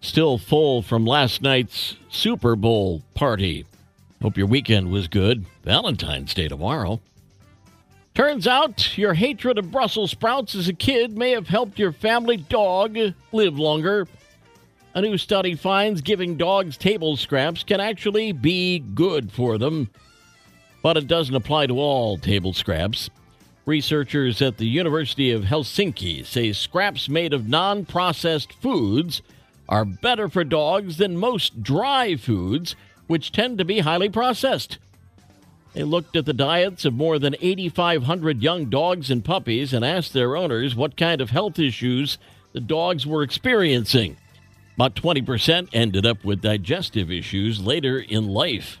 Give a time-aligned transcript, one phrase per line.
[0.00, 3.66] Still full from last night's Super Bowl party.
[4.22, 5.44] Hope your weekend was good.
[5.64, 7.00] Valentine's Day tomorrow.
[8.14, 12.36] Turns out your hatred of Brussels sprouts as a kid may have helped your family
[12.36, 12.98] dog
[13.32, 14.08] live longer.
[14.94, 19.90] A new study finds giving dogs table scraps can actually be good for them,
[20.82, 23.08] but it doesn't apply to all table scraps.
[23.66, 29.22] Researchers at the University of Helsinki say scraps made of non processed foods
[29.68, 32.74] are better for dogs than most dry foods,
[33.06, 34.78] which tend to be highly processed.
[35.74, 40.12] They looked at the diets of more than 8,500 young dogs and puppies and asked
[40.12, 42.18] their owners what kind of health issues
[42.52, 44.16] the dogs were experiencing.
[44.76, 48.80] About 20% ended up with digestive issues later in life.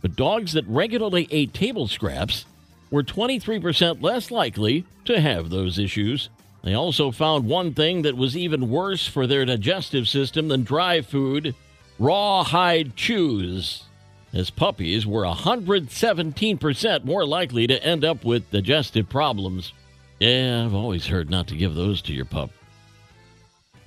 [0.00, 2.44] But dogs that regularly ate table scraps
[2.90, 6.28] were 23% less likely to have those issues.
[6.62, 11.00] They also found one thing that was even worse for their digestive system than dry
[11.00, 11.54] food
[11.98, 13.84] rawhide chews,
[14.32, 19.72] as puppies were 117% more likely to end up with digestive problems.
[20.20, 22.50] Yeah, I've always heard not to give those to your pup.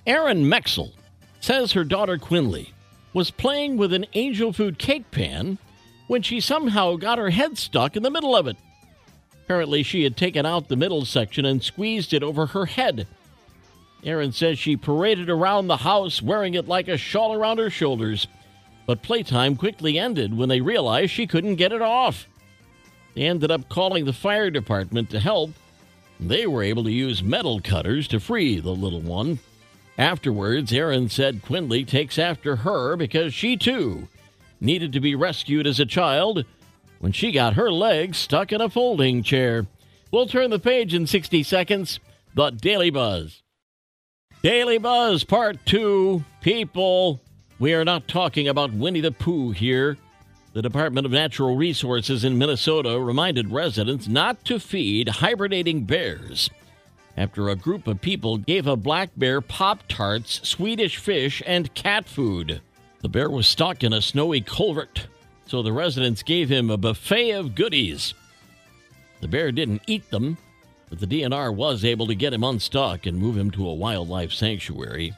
[0.06, 0.92] Erin Mexel
[1.39, 2.73] says her daughter Quinley
[3.14, 5.58] was playing with an angel food cake pan
[6.08, 8.58] when she somehow got her head stuck in the middle of it.
[9.46, 13.06] Apparently, she had taken out the middle section and squeezed it over her head.
[14.04, 18.26] Erin says she paraded around the house wearing it like a shawl around her shoulders,
[18.88, 22.28] but playtime quickly ended when they realized she couldn't get it off.
[23.14, 25.52] They ended up calling the fire department to help.
[26.20, 29.38] They were able to use metal cutters to free the little one.
[29.95, 34.08] Afterwards, Erin said Quinley takes after her because she too
[34.60, 36.45] needed to be rescued as a child
[37.00, 39.67] when she got her legs stuck in a folding chair.
[40.11, 42.00] We'll turn the page in 60 seconds.
[42.33, 43.42] The Daily Buzz.
[44.42, 46.23] Daily Buzz Part 2.
[46.42, 47.22] People,
[47.60, 49.98] we are not talking about Winnie the Pooh here.
[50.54, 56.50] The Department of Natural Resources in Minnesota reminded residents not to feed hibernating bears
[57.17, 62.05] after a group of people gave a black bear Pop Tarts, Swedish fish, and cat
[62.05, 62.61] food.
[63.02, 65.08] The bear was stuck in a snowy culvert
[65.48, 68.14] so the residents gave him a buffet of goodies.
[69.22, 70.38] The bear didn't eat them,
[70.89, 74.32] but the DNR was able to get him unstuck and move him to a wildlife
[74.32, 75.14] sanctuary.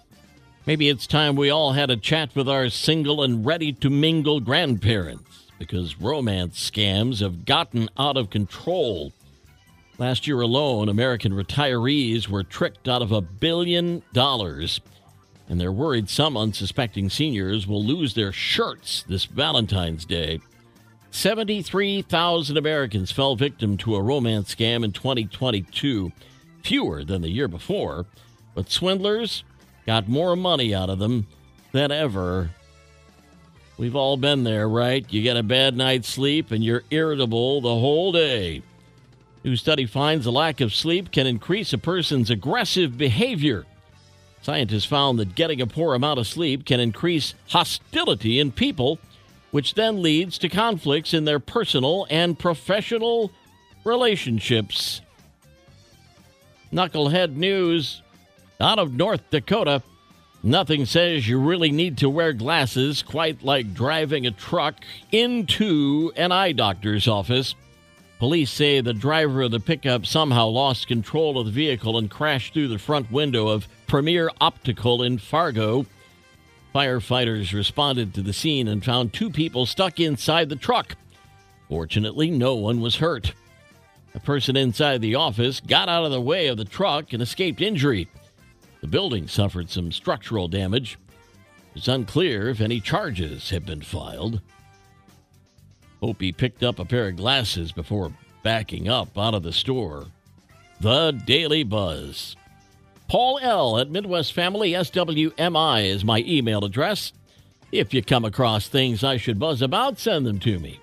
[0.66, 4.40] Maybe it's time we all had a chat with our single and ready to mingle
[4.40, 9.14] grandparents because romance scams have gotten out of control.
[9.98, 14.80] Last year alone, American retirees were tricked out of a billion dollars
[15.50, 20.40] and they're worried some unsuspecting seniors will lose their shirts this Valentine's Day.
[21.12, 26.12] 73,000 Americans fell victim to a romance scam in 2022,
[26.64, 28.06] fewer than the year before,
[28.54, 29.44] but swindlers
[29.86, 31.28] got more money out of them
[31.72, 32.52] than ever.
[33.78, 35.06] We've all been there, right?
[35.12, 38.64] You get a bad night's sleep and you're irritable the whole day.
[39.44, 43.66] New study finds a lack of sleep can increase a person's aggressive behavior
[44.42, 49.00] Scientists found that getting a poor amount of sleep can increase hostility in people,
[49.52, 53.32] which then leads to conflicts in their personal and professional
[53.84, 55.02] relationships.
[56.72, 58.02] Knucklehead news
[58.60, 59.82] out of North Dakota.
[60.44, 64.76] Nothing says you really need to wear glasses quite like driving a truck
[65.12, 67.56] into an eye doctor's office.
[68.20, 72.54] Police say the driver of the pickup somehow lost control of the vehicle and crashed
[72.54, 75.86] through the front window of Premier Optical in Fargo.
[76.74, 80.96] Firefighters responded to the scene and found two people stuck inside the truck.
[81.70, 83.34] Fortunately, no one was hurt.
[84.16, 87.62] A person inside the office got out of the way of the truck and escaped
[87.62, 88.08] injury.
[88.82, 90.98] The building suffered some structural damage.
[91.76, 94.42] It's unclear if any charges have been filed.
[96.02, 98.14] Hope he picked up a pair of glasses before
[98.44, 100.06] backing up out of the store.
[100.80, 102.36] The Daily Buzz.
[103.08, 103.80] Paul L.
[103.80, 107.14] at Midwest Family SWMI is my email address.
[107.72, 110.80] If you come across things I should buzz about, send them to me.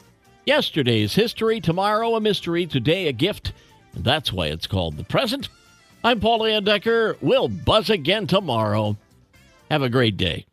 [0.47, 3.53] Yesterday's history, tomorrow a mystery, today a gift,
[3.95, 5.49] and that's why it's called the present.
[6.03, 7.17] I'm Paul Layendecker.
[7.23, 8.97] We'll buzz again tomorrow.
[9.71, 10.45] Have a great day.